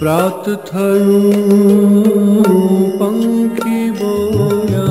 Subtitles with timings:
[0.00, 1.18] प्रात थरू
[3.00, 4.86] पंखी बोया।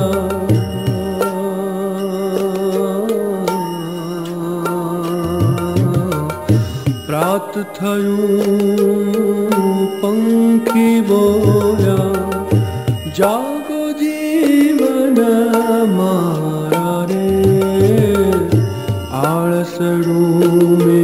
[7.08, 8.28] प्रात थरू
[10.02, 11.98] पंखी बोया।
[13.18, 15.18] जागो जीवन
[15.98, 17.26] मारा रे
[19.26, 20.24] आड़सरू
[20.86, 20.99] में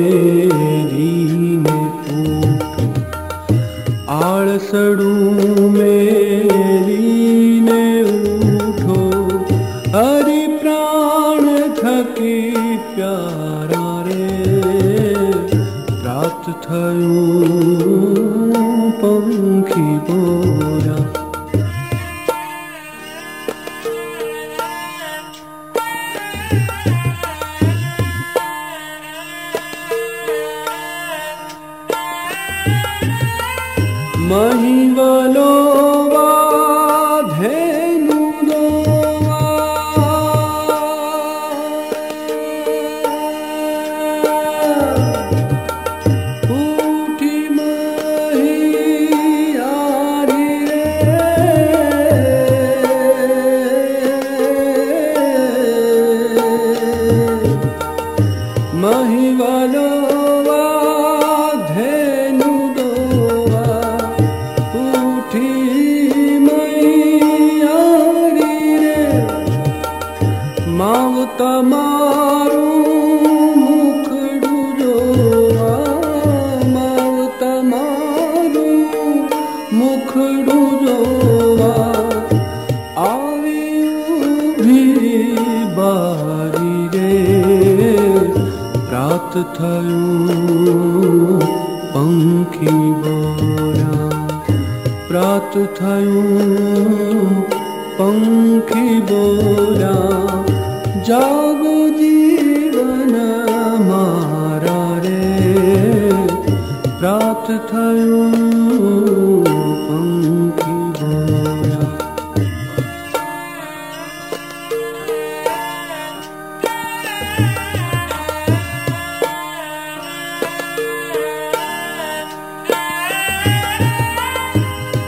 [4.56, 7.00] बसड़ू मेरी
[7.60, 9.00] ने उठो।
[10.00, 11.44] अरे प्राण
[11.80, 12.36] थके
[12.94, 14.28] प्यारा रे
[15.90, 17.55] प्राप्त थयू
[34.30, 35.65] माहिवालो
[89.35, 91.41] પ્રાત થયું
[91.93, 94.19] પંખી બોરા
[95.07, 97.33] પ્રાત થયું
[97.97, 100.37] પંખી બોરા
[101.09, 103.17] જાગો જીવન
[103.89, 105.19] મારા રે
[106.95, 108.24] પ્રાત થયું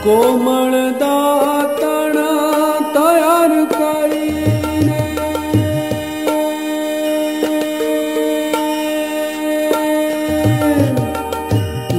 [0.09, 2.29] कोमल दातणा
[2.95, 5.01] तयार करीने।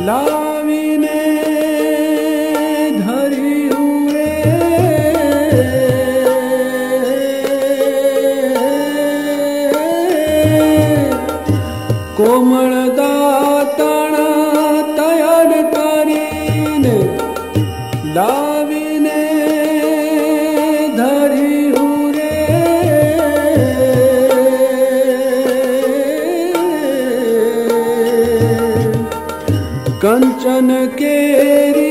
[0.06, 1.20] लावीने
[2.98, 4.26] धरी हुए।
[12.18, 12.74] कोमल
[30.10, 31.90] कंचन केरी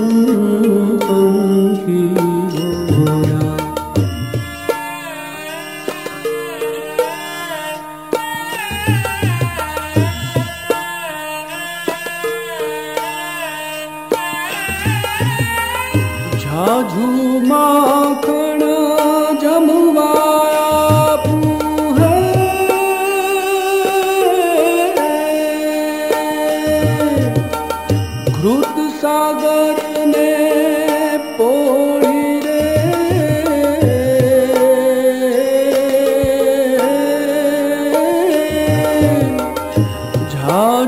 [16.41, 18.61] झा झुमाण
[19.43, 19.59] ज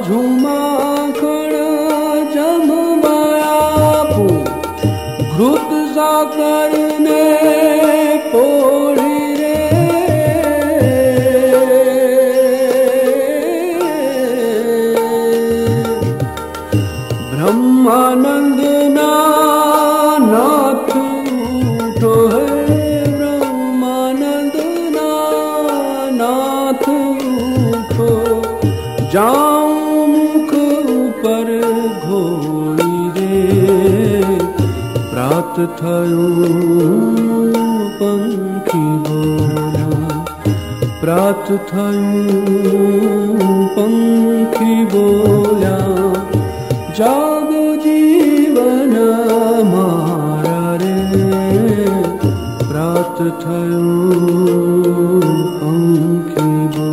[0.07, 1.55] ઝુમાખણ
[2.35, 4.05] જમવાયા
[5.31, 7.40] ભૂત સાકરને
[17.91, 18.61] ब्रह्मानंद
[18.95, 22.13] नाथ उठो
[26.19, 28.11] नाथ उठो
[29.15, 30.53] जाऊँ मुख
[30.93, 31.51] ऊपर
[32.05, 33.43] घोड़ी रे,
[35.11, 36.55] प्रात थयूं
[37.99, 39.91] पंखी बोला।
[41.03, 41.47] प्रात
[43.77, 45.77] पंखी बोला
[46.99, 47.40] जा
[53.21, 53.31] य
[55.61, 56.89] पङ्खि वा